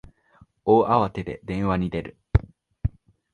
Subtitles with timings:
[0.65, 2.17] 大慌てで電話に出る